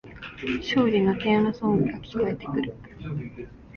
[0.63, 2.73] 勝利のテーマソングが聞こえてくる